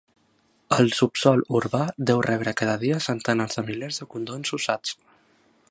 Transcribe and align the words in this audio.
El 0.77 0.87
subsòl 0.99 1.43
urbà 1.59 1.81
deu 2.11 2.23
rebre 2.27 2.53
cada 2.63 2.75
dia 2.85 2.99
centenars 3.09 3.59
de 3.61 3.65
milers 3.69 4.01
de 4.03 4.09
condons 4.15 4.57
usats. 4.61 4.97